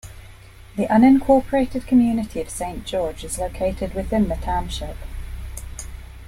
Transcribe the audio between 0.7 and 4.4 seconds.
The unincorporated community of Saint George is located within the